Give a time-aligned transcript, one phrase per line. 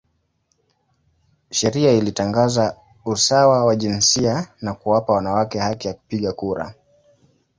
[1.51, 6.75] Sheria ilitangaza usawa wa jinsia na kuwapa wanawake haki ya kupiga kura.